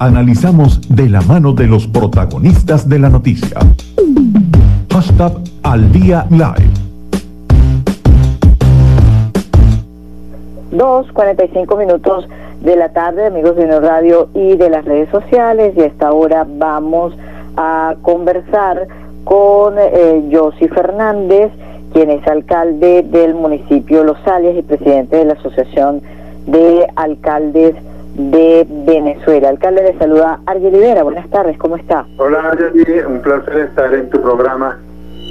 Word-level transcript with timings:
Analizamos 0.00 0.80
de 0.94 1.08
la 1.08 1.20
mano 1.22 1.52
de 1.54 1.66
los 1.66 1.88
protagonistas 1.88 2.88
de 2.88 3.00
la 3.00 3.08
noticia. 3.08 3.58
Hashtag 4.92 5.32
al 5.64 5.90
día 5.90 6.24
live. 6.30 6.70
2.45 10.70 11.76
minutos 11.76 12.28
de 12.60 12.76
la 12.76 12.90
tarde, 12.90 13.26
amigos 13.26 13.56
de 13.56 13.64
Unio 13.64 13.80
Radio 13.80 14.28
y 14.34 14.54
de 14.54 14.70
las 14.70 14.84
redes 14.84 15.10
sociales. 15.10 15.74
Y 15.76 15.80
a 15.80 15.86
esta 15.86 16.12
hora 16.12 16.46
vamos 16.48 17.16
a 17.56 17.96
conversar 18.02 18.86
con 19.24 19.74
eh, 19.78 20.30
Fernández, 20.72 21.50
quien 21.92 22.10
es 22.10 22.24
alcalde 22.28 23.02
del 23.02 23.34
municipio 23.34 24.04
Los 24.04 24.24
Alias 24.28 24.56
y 24.56 24.62
presidente 24.62 25.16
de 25.16 25.24
la 25.24 25.32
Asociación 25.32 26.02
de 26.46 26.86
Alcaldes 26.94 27.74
de 28.18 28.66
Venezuela. 28.68 29.48
Alcalde, 29.48 29.82
le 29.84 29.98
saluda 29.98 30.40
Argel 30.44 30.72
Rivera. 30.72 31.04
Buenas 31.04 31.28
tardes, 31.30 31.56
¿cómo 31.56 31.76
está? 31.76 32.04
Hola 32.18 32.40
Argel, 32.50 33.06
un 33.06 33.20
placer 33.20 33.56
estar 33.58 33.94
en 33.94 34.10
tu 34.10 34.20
programa. 34.20 34.78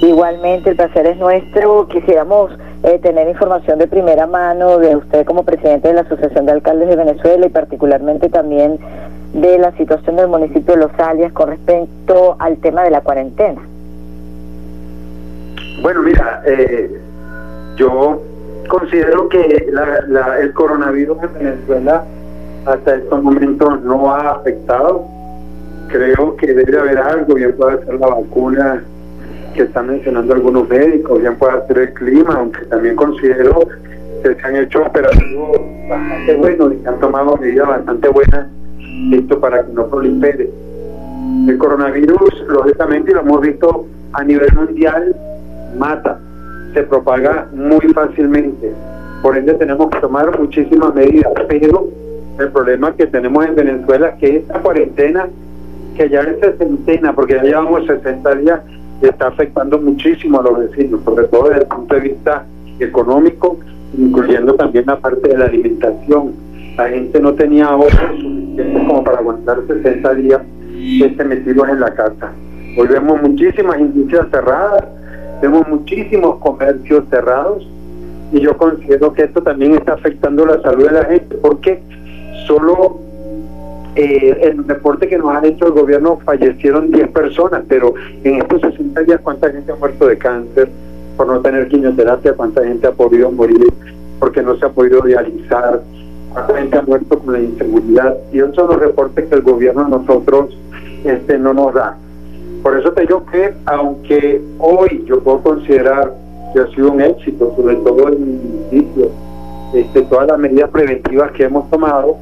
Igualmente, 0.00 0.70
el 0.70 0.76
placer 0.76 1.06
es 1.06 1.18
nuestro. 1.18 1.86
Quisiéramos 1.88 2.50
eh, 2.84 2.98
tener 3.00 3.28
información 3.28 3.78
de 3.78 3.86
primera 3.88 4.26
mano 4.26 4.78
de 4.78 4.96
usted 4.96 5.26
como 5.26 5.44
presidente 5.44 5.88
de 5.88 5.94
la 5.94 6.00
Asociación 6.02 6.46
de 6.46 6.52
Alcaldes 6.52 6.88
de 6.88 6.96
Venezuela 6.96 7.46
y 7.46 7.50
particularmente 7.50 8.28
también 8.30 8.78
de 9.34 9.58
la 9.58 9.72
situación 9.72 10.16
del 10.16 10.28
municipio 10.28 10.74
de 10.74 10.80
Los 10.80 10.98
Alias 10.98 11.32
con 11.32 11.50
respecto 11.50 12.36
al 12.38 12.56
tema 12.58 12.84
de 12.84 12.90
la 12.90 13.02
cuarentena. 13.02 13.60
Bueno, 15.82 16.02
mira, 16.02 16.42
eh, 16.46 16.98
yo 17.76 18.22
considero 18.68 19.28
que 19.28 19.68
el 20.40 20.52
coronavirus 20.54 21.18
en 21.22 21.34
Venezuela 21.34 22.04
hasta 22.66 22.96
estos 22.96 23.22
momentos 23.22 23.82
no 23.82 24.12
ha 24.12 24.30
afectado. 24.32 25.04
Creo 25.88 26.36
que 26.36 26.52
debe 26.52 26.78
haber 26.78 26.98
algo, 26.98 27.34
bien 27.34 27.54
puede 27.56 27.84
ser 27.84 27.94
la 27.94 28.08
vacuna 28.08 28.84
que 29.54 29.62
están 29.62 29.88
mencionando 29.88 30.34
algunos 30.34 30.68
médicos, 30.68 31.20
bien 31.20 31.36
puede 31.36 31.66
ser 31.66 31.78
el 31.78 31.94
clima, 31.94 32.34
aunque 32.34 32.64
también 32.66 32.94
considero 32.96 33.60
que 34.22 34.34
se 34.34 34.46
han 34.46 34.56
hecho 34.56 34.82
operativos 34.82 35.58
bastante 35.88 36.34
buenos 36.36 36.72
y 36.74 36.86
han 36.86 37.00
tomado 37.00 37.36
medidas 37.36 37.68
bastante 37.68 38.08
buenas 38.08 38.46
esto 39.12 39.40
para 39.40 39.64
que 39.64 39.72
no 39.72 39.86
prolifere. 39.86 40.50
El 41.48 41.58
coronavirus, 41.58 42.44
lógicamente, 42.48 43.12
lo 43.12 43.20
hemos 43.20 43.40
visto 43.40 43.86
a 44.12 44.24
nivel 44.24 44.52
mundial, 44.54 45.14
mata, 45.78 46.18
se 46.74 46.82
propaga 46.82 47.48
muy 47.52 47.80
fácilmente. 47.92 48.72
Por 49.22 49.36
ende 49.36 49.54
tenemos 49.54 49.90
que 49.90 50.00
tomar 50.00 50.38
muchísimas 50.38 50.94
medidas, 50.94 51.32
pero 51.48 51.88
el 52.38 52.48
problema 52.52 52.94
que 52.94 53.06
tenemos 53.06 53.44
en 53.46 53.54
Venezuela 53.54 54.08
es 54.10 54.14
que 54.16 54.36
esta 54.36 54.60
cuarentena, 54.60 55.28
que 55.96 56.08
ya 56.08 56.20
es 56.20 56.40
sesentena, 56.40 57.12
porque 57.12 57.34
ya 57.34 57.42
llevamos 57.42 57.86
60 57.86 58.34
días, 58.36 58.60
está 59.02 59.28
afectando 59.28 59.78
muchísimo 59.78 60.40
a 60.40 60.42
los 60.42 60.58
vecinos, 60.58 61.00
sobre 61.04 61.26
todo 61.26 61.48
desde 61.48 61.62
el 61.62 61.68
punto 61.68 61.94
de 61.94 62.00
vista 62.00 62.44
económico, 62.80 63.58
incluyendo 63.96 64.54
también 64.54 64.84
la 64.86 64.98
parte 64.98 65.28
de 65.28 65.38
la 65.38 65.46
alimentación. 65.46 66.32
La 66.76 66.88
gente 66.88 67.20
no 67.20 67.34
tenía 67.34 67.66
ahorros 67.66 68.20
suficientes 68.20 68.86
como 68.86 69.04
para 69.04 69.18
aguantar 69.18 69.58
60 69.66 70.14
días 70.14 70.42
este 71.02 71.24
metidos 71.24 71.68
en 71.68 71.80
la 71.80 71.92
casa. 71.92 72.32
Hoy 72.76 72.86
vemos 72.86 73.20
muchísimas 73.20 73.80
industrias 73.80 74.26
cerradas, 74.30 74.84
vemos 75.42 75.66
muchísimos 75.68 76.36
comercios 76.36 77.04
cerrados 77.10 77.66
y 78.32 78.40
yo 78.40 78.56
considero 78.56 79.12
que 79.12 79.24
esto 79.24 79.42
también 79.42 79.74
está 79.74 79.94
afectando 79.94 80.46
la 80.46 80.60
salud 80.62 80.86
de 80.86 80.92
la 80.92 81.04
gente 81.04 81.36
porque 81.36 81.82
solo 82.48 82.98
eh, 83.94 84.36
el 84.42 84.66
reporte 84.66 85.08
que 85.08 85.18
nos 85.18 85.34
han 85.34 85.44
hecho 85.44 85.66
el 85.66 85.72
gobierno 85.72 86.18
fallecieron 86.24 86.90
10 86.90 87.08
personas, 87.08 87.62
pero 87.68 87.94
en 88.24 88.36
estos 88.36 88.60
60 88.62 89.02
días 89.02 89.20
cuánta 89.22 89.50
gente 89.50 89.70
ha 89.70 89.76
muerto 89.76 90.06
de 90.06 90.18
cáncer 90.18 90.68
por 91.16 91.26
no 91.26 91.40
tener 91.40 91.68
quimioterapia, 91.68 92.32
cuánta 92.32 92.64
gente 92.64 92.86
ha 92.86 92.92
podido 92.92 93.30
morir 93.30 93.72
porque 94.18 94.42
no 94.42 94.56
se 94.56 94.66
ha 94.66 94.68
podido 94.70 95.02
dializar, 95.02 95.82
cuánta 96.32 96.58
gente 96.58 96.78
ha 96.78 96.82
muerto 96.82 97.18
con 97.18 97.32
la 97.32 97.40
inseguridad 97.40 98.16
y 98.32 98.38
esos 98.38 98.54
son 98.54 98.68
los 98.68 98.80
reportes 98.80 99.26
que 99.26 99.34
el 99.34 99.42
gobierno 99.42 99.84
a 99.84 99.88
nosotros 99.88 100.56
este 101.04 101.38
no 101.38 101.52
nos 101.52 101.74
da. 101.74 101.96
Por 102.62 102.78
eso 102.78 102.92
te 102.92 103.02
digo 103.02 103.24
que 103.26 103.52
aunque 103.66 104.42
hoy 104.58 105.04
yo 105.06 105.20
puedo 105.20 105.40
considerar 105.42 106.12
que 106.52 106.60
ha 106.60 106.66
sido 106.68 106.92
un 106.92 107.00
éxito, 107.00 107.52
sobre 107.56 107.76
todo 107.76 108.08
en 108.08 108.20
mi 108.20 108.48
municipio, 108.48 109.10
este, 109.74 110.02
todas 110.02 110.28
las 110.28 110.38
medidas 110.38 110.70
preventivas 110.70 111.30
que 111.32 111.44
hemos 111.44 111.68
tomado, 111.70 112.16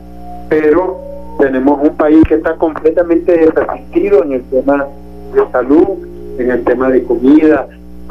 pero 0.49 0.99
tenemos 1.39 1.81
un 1.83 1.97
país 1.97 2.23
que 2.29 2.35
está 2.35 2.55
completamente 2.55 3.51
resistido 3.55 4.25
en 4.25 4.33
el 4.35 4.43
tema 4.45 4.87
de 5.35 5.43
salud, 5.53 6.07
en 6.39 6.51
el 6.51 6.65
tema 6.65 6.89
de 6.91 7.03
comida, 7.05 7.67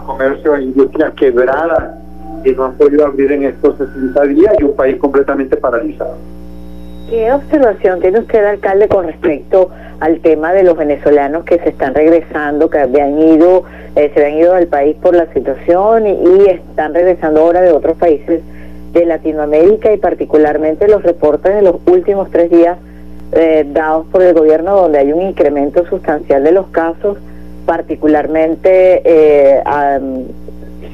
comercio 0.05 0.55
e 0.55 0.63
industria 0.63 1.11
quebrada 1.15 1.99
y 2.43 2.51
no 2.51 2.65
han 2.65 2.73
podido 2.73 3.05
abrir 3.05 3.31
en 3.31 3.43
estos 3.43 3.77
60 3.77 4.21
días 4.23 4.55
y 4.59 4.63
un 4.63 4.75
país 4.75 4.97
completamente 4.97 5.57
paralizado. 5.57 6.15
¿Qué 7.09 7.31
observación 7.31 7.99
tiene 8.01 8.19
usted, 8.19 8.43
alcalde, 8.45 8.87
con 8.87 9.05
respecto 9.05 9.69
al 9.99 10.19
tema 10.19 10.53
de 10.53 10.63
los 10.63 10.75
venezolanos 10.75 11.45
que 11.45 11.59
se 11.59 11.69
están 11.69 11.93
regresando, 11.93 12.69
que 12.69 12.79
habían 12.79 13.17
ido, 13.19 13.63
eh, 13.95 14.11
se 14.13 14.23
habían 14.23 14.39
ido 14.39 14.53
del 14.55 14.67
país 14.67 14.95
por 15.01 15.15
la 15.15 15.31
situación 15.33 16.07
y 16.07 16.49
están 16.49 16.93
regresando 16.93 17.41
ahora 17.41 17.61
de 17.61 17.71
otros 17.71 17.95
países 17.97 18.41
de 18.95 19.05
Latinoamérica 19.05 19.93
y 19.93 19.97
particularmente 19.97 20.87
los 20.87 21.03
reportes 21.03 21.53
de 21.53 21.61
los 21.61 21.75
últimos 21.85 22.31
tres 22.31 22.49
días 22.49 22.77
eh, 23.33 23.65
dados 23.67 24.05
por 24.07 24.21
el 24.21 24.33
gobierno 24.33 24.75
donde 24.75 24.99
hay 24.99 25.11
un 25.11 25.21
incremento 25.21 25.85
sustancial 25.87 26.43
de 26.45 26.53
los 26.53 26.67
casos, 26.67 27.17
particularmente 27.65 29.01
eh, 29.03 29.61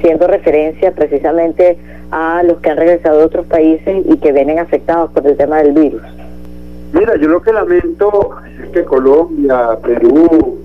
siendo 0.00 0.26
referencia 0.26 0.90
precisamente 0.90 1.78
a 2.10 2.42
los 2.42 2.58
que 2.58 2.70
han 2.70 2.76
regresado 2.76 3.18
de 3.18 3.24
otros 3.24 3.46
países 3.46 4.04
y 4.04 4.16
que 4.16 4.32
vienen 4.32 4.58
afectados 4.58 5.12
por 5.12 5.24
el 5.24 5.36
tema 5.36 5.58
del 5.62 5.72
virus. 5.72 6.02
Mira, 6.92 7.16
yo 7.16 7.28
lo 7.28 7.40
que 7.40 7.52
lamento 7.52 8.30
es 8.64 8.70
que 8.70 8.84
Colombia, 8.84 9.78
Perú, 9.80 10.58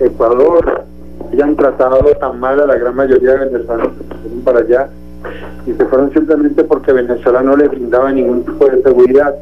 Ecuador 0.00 0.84
hayan 1.30 1.56
tratado 1.56 1.98
tan 2.18 2.40
mal 2.40 2.58
a 2.58 2.66
la 2.66 2.76
gran 2.76 2.96
mayoría 2.96 3.32
de 3.32 3.50
venezolanos 3.50 3.92
que 3.98 4.14
fueron 4.16 4.40
para 4.42 4.60
allá 4.60 4.88
y 5.66 5.72
se 5.72 5.84
fueron 5.86 6.12
simplemente 6.12 6.64
porque 6.64 6.92
Venezuela 6.92 7.42
no 7.42 7.56
les 7.56 7.70
brindaba 7.70 8.12
ningún 8.12 8.44
tipo 8.44 8.66
de 8.66 8.82
seguridad. 8.82 9.34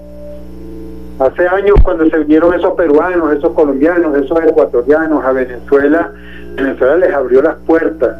Hace 1.19 1.47
años 1.47 1.77
cuando 1.83 2.09
se 2.09 2.19
vinieron 2.19 2.55
esos 2.55 2.75
peruanos, 2.75 3.33
esos 3.33 3.53
colombianos, 3.53 4.17
esos 4.17 4.39
ecuatorianos 4.45 5.25
a 5.25 5.33
Venezuela, 5.33 6.11
Venezuela 6.57 6.97
les 6.97 7.15
abrió 7.15 7.43
las 7.43 7.57
puertas, 7.67 8.17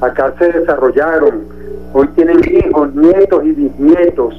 acá 0.00 0.34
se 0.38 0.52
desarrollaron, 0.52 1.44
hoy 1.92 2.08
tienen 2.14 2.40
hijos, 2.44 2.94
nietos 2.94 3.44
y 3.44 3.52
bisnietos 3.52 4.34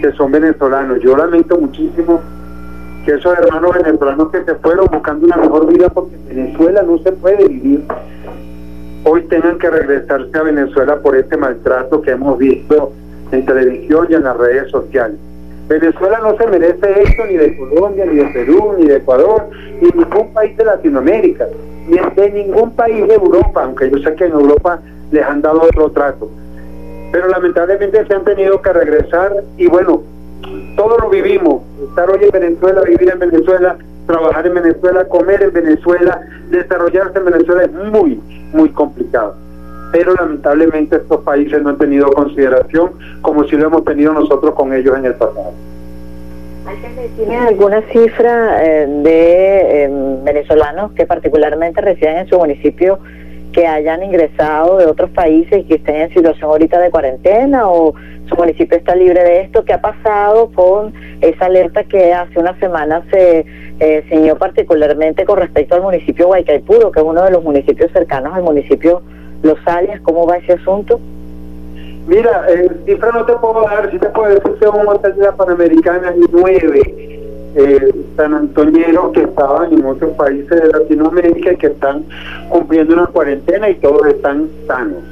que 0.00 0.12
son 0.12 0.32
venezolanos. 0.32 1.00
Yo 1.00 1.16
lamento 1.16 1.58
muchísimo 1.58 2.20
que 3.04 3.12
esos 3.12 3.38
hermanos 3.38 3.72
venezolanos 3.74 4.30
que 4.30 4.44
se 4.44 4.54
fueron 4.56 4.86
buscando 4.90 5.26
una 5.26 5.36
mejor 5.36 5.66
vida 5.72 5.88
porque 5.88 6.16
en 6.16 6.28
Venezuela 6.28 6.82
no 6.82 6.98
se 6.98 7.12
puede 7.12 7.46
vivir 7.48 7.84
hoy 9.08 9.22
tengan 9.22 9.58
que 9.58 9.70
regresarse 9.70 10.36
a 10.36 10.42
Venezuela 10.42 10.96
por 10.96 11.16
este 11.16 11.36
maltrato 11.36 12.02
que 12.02 12.10
hemos 12.10 12.36
visto 12.38 12.92
en 13.30 13.46
televisión 13.46 14.08
y 14.10 14.14
en 14.14 14.24
las 14.24 14.36
redes 14.36 14.68
sociales. 14.70 15.16
Venezuela 15.68 16.18
no 16.20 16.36
se 16.36 16.46
merece 16.48 17.02
esto 17.02 17.24
ni 17.26 17.36
de 17.36 17.56
Colombia, 17.56 18.04
ni 18.04 18.16
de 18.16 18.24
Perú, 18.26 18.74
ni 18.78 18.86
de 18.86 18.96
Ecuador, 18.96 19.44
ni 19.80 19.90
de 19.90 19.98
ningún 19.98 20.32
país 20.32 20.56
de 20.56 20.64
Latinoamérica, 20.64 21.46
ni 21.88 21.98
de 22.16 22.30
ningún 22.32 22.72
país 22.72 23.06
de 23.06 23.14
Europa, 23.14 23.62
aunque 23.62 23.90
yo 23.90 23.98
sé 23.98 24.12
que 24.16 24.24
en 24.24 24.32
Europa 24.32 24.80
les 25.12 25.24
han 25.24 25.40
dado 25.40 25.62
otro 25.62 25.90
trato. 25.90 26.28
Pero 27.12 27.28
lamentablemente 27.28 28.04
se 28.06 28.12
han 28.14 28.24
tenido 28.24 28.60
que 28.60 28.72
regresar 28.72 29.32
y 29.56 29.68
bueno, 29.68 30.02
todos 30.76 31.00
lo 31.00 31.10
vivimos. 31.10 31.62
Estar 31.88 32.10
hoy 32.10 32.24
en 32.24 32.30
Venezuela, 32.30 32.82
vivir 32.82 33.08
en 33.12 33.18
Venezuela, 33.20 33.76
trabajar 34.06 34.46
en 34.46 34.54
Venezuela, 34.54 35.04
comer 35.08 35.42
en 35.42 35.52
Venezuela, 35.52 36.20
desarrollarse 36.50 37.18
en 37.18 37.24
Venezuela 37.24 37.64
es 37.64 37.72
muy, 37.72 38.20
muy 38.52 38.68
complicado. 38.70 39.34
Pero 39.92 40.14
lamentablemente 40.14 40.96
estos 40.96 41.22
países 41.22 41.62
no 41.62 41.70
han 41.70 41.78
tenido 41.78 42.10
consideración 42.10 42.92
como 43.22 43.44
si 43.44 43.56
lo 43.56 43.66
hemos 43.66 43.84
tenido 43.84 44.12
nosotros 44.12 44.54
con 44.54 44.72
ellos 44.72 44.96
en 44.98 45.06
el 45.06 45.14
pasado. 45.14 45.52
¿Tiene 47.16 47.36
alguna 47.36 47.80
cifra 47.92 48.64
eh, 48.64 48.86
de 48.88 49.84
em, 49.84 50.24
venezolanos 50.24 50.92
que 50.92 51.06
particularmente 51.06 51.80
residen 51.80 52.18
en 52.18 52.28
su 52.28 52.38
municipio 52.38 52.98
que 53.52 53.66
hayan 53.66 54.02
ingresado 54.02 54.78
de 54.78 54.86
otros 54.86 55.10
países 55.10 55.60
y 55.60 55.64
que 55.64 55.76
estén 55.76 55.96
en 55.96 56.12
situación 56.12 56.50
ahorita 56.50 56.80
de 56.80 56.90
cuarentena 56.90 57.68
o 57.68 57.94
su 58.28 58.34
municipio 58.34 58.76
está 58.76 58.96
libre 58.96 59.22
de 59.22 59.42
esto? 59.42 59.64
¿Qué 59.64 59.72
ha 59.72 59.80
pasado 59.80 60.50
con 60.52 60.92
esa 61.20 61.46
alerta 61.46 61.84
que 61.84 62.12
hace 62.12 62.38
una 62.38 62.58
semana 62.58 63.02
se 63.10 63.46
eh, 63.78 64.34
particularmente 64.38 65.24
con 65.24 65.38
respecto 65.38 65.74
al 65.74 65.82
municipio 65.82 66.26
Guaycaipuro, 66.26 66.90
que 66.90 67.00
es 67.00 67.06
uno 67.06 67.22
de 67.24 67.30
los 67.30 67.42
municipios 67.42 67.90
cercanos 67.92 68.34
al 68.34 68.42
municipio 68.42 69.02
Los 69.42 69.58
Alias. 69.66 70.00
¿Cómo 70.02 70.26
va 70.26 70.38
ese 70.38 70.54
asunto? 70.54 71.00
Mira, 72.06 72.46
eh, 72.48 72.70
cifra 72.86 73.10
no 73.12 73.24
te 73.26 73.34
puedo 73.34 73.62
dar, 73.62 73.90
si 73.90 73.98
te 73.98 74.08
puedo 74.08 74.28
decir 74.28 74.52
que 74.60 74.68
un 74.68 74.86
hotel 74.86 75.16
de 75.16 75.22
la 75.22 75.32
Panamericana 75.32 76.14
y 76.16 76.24
nueve 76.30 76.80
eh, 77.56 77.94
san 78.16 78.34
antoñeros 78.34 79.12
que 79.12 79.22
estaban 79.22 79.72
en 79.72 79.84
otros 79.84 80.12
países 80.12 80.48
de 80.48 80.68
Latinoamérica 80.68 81.52
y 81.52 81.56
que 81.56 81.66
están 81.68 82.04
cumpliendo 82.48 82.94
una 82.94 83.06
cuarentena 83.06 83.68
y 83.70 83.74
todos 83.76 84.06
están 84.06 84.48
sanos. 84.66 85.02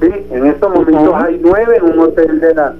¿sí? 0.00 0.10
En 0.32 0.46
estos 0.46 0.74
momentos 0.74 1.14
hay 1.14 1.40
nueve 1.42 1.76
en 1.76 1.84
un 1.84 1.98
hotel 2.00 2.40
de 2.40 2.54
la, 2.54 2.74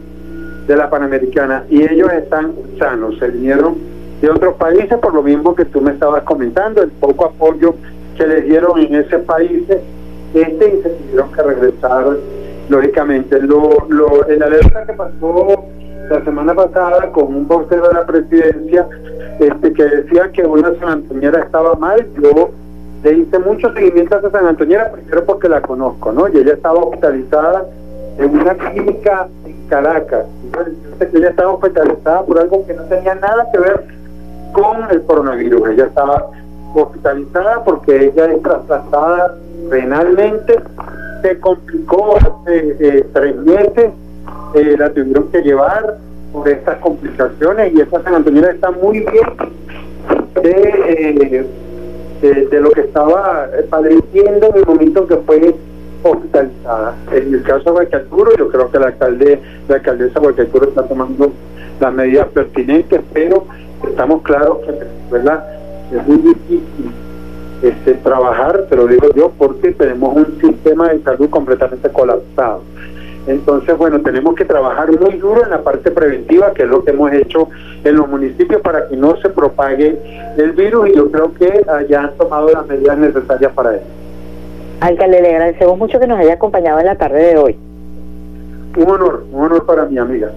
de 0.67 0.77
la 0.77 0.91
Panamericana 0.91 1.65
y 1.71 1.83
ellos 1.83 2.13
están 2.13 2.53
sanos, 2.79 3.19
se 3.19 3.29
vinieron 3.29 3.77
de 4.21 4.31
otros 4.31 4.55
países 4.55 4.99
por 4.99 5.15
lo 5.15 5.23
mismo 5.23 5.55
que 5.55 5.65
tú 5.65 5.81
me 5.81 5.93
estabas 5.93 6.23
comentando, 6.25 6.83
el 6.83 6.91
poco 6.91 7.27
apoyo 7.27 7.75
que 8.17 8.27
les 8.27 8.45
dieron 8.45 8.79
en 8.81 8.97
ese 8.97 9.19
país 9.21 9.63
este 10.35 10.69
y 10.69 10.83
se 10.83 10.89
tuvieron 10.91 11.33
que 11.33 11.43
regresar 11.43 12.17
lógicamente. 12.69 13.41
Lo, 13.41 13.87
lo, 13.89 14.27
el 14.27 14.43
alerta 14.43 14.85
que 14.85 14.93
pasó 14.93 15.65
la 16.11 16.25
semana 16.25 16.55
pasada 16.55 17.11
con 17.13 17.35
un 17.35 17.47
vocero 17.47 17.89
de 17.89 17.95
la 17.95 18.07
presidencia 18.07 18.87
este, 19.39 19.73
que 19.73 19.85
decía 19.85 20.31
que 20.33 20.43
una 20.43 20.75
San 20.81 20.89
Antoñera 20.89 21.41
estaba 21.41 21.75
mal, 21.75 22.07
yo 22.21 22.51
le 23.05 23.13
hice 23.13 23.39
mucho 23.39 23.73
seguimiento 23.73 24.17
a 24.17 24.19
esa 24.19 24.31
San 24.31 24.47
Antoñera, 24.47 24.91
primero 24.91 25.25
porque 25.25 25.49
la 25.49 25.61
conozco, 25.63 26.13
¿no? 26.13 26.29
Y 26.29 26.39
ella 26.39 26.55
estaba 26.55 26.81
hospitalizada 26.81 27.65
en 28.19 28.31
una 28.31 28.55
clínica 28.55 29.29
en 29.45 29.69
Caracas. 29.69 30.27
Entonces, 30.45 31.15
ella 31.15 31.29
estaba 31.29 31.53
hospitalizada 31.53 32.23
por 32.23 32.41
algo 32.41 32.67
que 32.67 32.75
no 32.75 32.83
tenía 32.85 33.15
nada 33.15 33.47
que 33.53 33.59
ver 33.61 33.98
con 34.53 34.91
el 34.91 35.03
coronavirus. 35.03 35.71
Ella 35.71 35.85
estaba 35.87 36.31
hospitalizada 36.75 37.65
porque 37.65 38.07
ella 38.07 38.27
es 38.27 38.43
trasplantada 38.43 39.37
renalmente, 39.71 40.59
se 41.23 41.39
complicó 41.41 42.17
hace 42.17 42.77
eh, 42.81 43.07
tres 43.13 43.37
meses, 43.37 43.91
eh, 44.55 44.77
la 44.79 44.91
tuvieron 44.91 45.29
que 45.29 45.43
llevar 45.43 45.97
por 46.33 46.49
estas 46.49 46.77
complicaciones 46.79 47.75
y 47.75 47.81
esta 47.81 48.03
San 48.03 48.15
Antonio 48.15 48.47
está 48.49 48.71
muy 48.71 49.01
bien 49.01 49.29
eh, 50.43 51.47
de, 52.21 52.47
de, 52.47 52.61
lo 52.61 52.71
que 52.71 52.83
estaba 52.83 53.47
padeciendo 53.71 54.49
en 54.49 54.57
el 54.57 54.67
momento 54.67 55.07
que 55.07 55.17
fue 55.17 55.55
hospitalizada. 56.03 56.95
En 57.13 57.35
el 57.35 57.43
caso 57.43 57.65
de 57.65 57.71
Guaycaturo, 57.71 58.37
yo 58.37 58.49
creo 58.49 58.71
que 58.71 58.79
la 58.79 58.87
alcalde, 58.87 59.41
la 59.69 59.77
alcaldesa 59.77 60.21
Guaycaturo 60.21 60.69
está 60.69 60.83
tomando 60.87 61.33
las 61.81 61.95
medidas 61.95 62.27
pertinentes, 62.29 63.01
pero 63.13 63.45
estamos 63.87 64.23
claros 64.23 64.59
que 64.59 64.73
¿verdad? 65.11 65.45
es 65.93 66.07
muy 66.07 66.19
difícil 66.19 66.91
este, 67.63 67.95
trabajar, 67.95 68.67
te 68.69 68.77
lo 68.77 68.87
digo 68.87 69.09
yo, 69.15 69.33
porque 69.37 69.73
tenemos 69.73 70.17
un 70.17 70.41
sistema 70.41 70.89
de 70.89 71.03
salud 71.03 71.29
completamente 71.31 71.89
colapsado. 71.91 72.63
Entonces, 73.27 73.77
bueno, 73.77 74.01
tenemos 74.01 74.35
que 74.37 74.45
trabajar 74.45 74.91
muy 74.99 75.19
duro 75.19 75.45
en 75.45 75.51
la 75.51 75.63
parte 75.63 75.91
preventiva, 75.91 76.53
que 76.55 76.63
es 76.63 76.69
lo 76.69 76.83
que 76.83 76.93
hemos 76.93 77.13
hecho 77.13 77.49
en 77.85 77.97
los 77.97 78.09
municipios 78.09 78.63
para 78.63 78.89
que 78.89 78.97
no 78.97 79.17
se 79.17 79.29
propague 79.29 79.99
el 80.39 80.53
virus 80.53 80.89
y 80.89 80.95
yo 80.95 81.11
creo 81.11 81.35
que 81.35 81.65
ya 81.89 82.05
han 82.05 82.17
tomado 82.17 82.49
las 82.49 82.67
medidas 82.67 82.97
necesarias 82.97 83.53
para 83.53 83.77
eso. 83.77 83.85
Alcalde, 84.81 85.21
le 85.21 85.29
agradecemos 85.31 85.77
mucho 85.77 85.99
que 85.99 86.07
nos 86.07 86.19
haya 86.19 86.35
acompañado 86.35 86.79
en 86.79 86.87
la 86.87 86.95
tarde 86.95 87.23
de 87.23 87.37
hoy. 87.37 87.59
Un 88.77 88.91
honor, 88.91 89.25
un 89.33 89.43
honor 89.43 89.67
para 89.67 89.85
mi 89.87 89.99
amiga. 89.99 90.31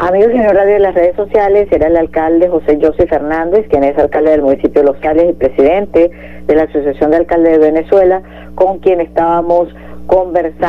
Amigos 0.00 0.32
Radio 0.32 0.74
de 0.74 0.78
las 0.78 0.94
redes 0.94 1.16
sociales, 1.16 1.66
era 1.72 1.88
el 1.88 1.96
alcalde 1.96 2.48
José 2.48 2.78
José 2.80 3.08
Fernández, 3.08 3.66
quien 3.68 3.82
es 3.82 3.98
alcalde 3.98 4.30
del 4.30 4.42
municipio 4.42 4.82
de 4.82 4.92
Los 4.92 4.96
Cales 4.98 5.30
y 5.30 5.32
presidente 5.32 6.08
de 6.46 6.54
la 6.54 6.62
Asociación 6.62 7.10
de 7.10 7.16
Alcaldes 7.16 7.58
de 7.58 7.72
Venezuela, 7.72 8.22
con 8.54 8.78
quien 8.78 9.00
estábamos 9.00 9.74
conversando. 10.06 10.66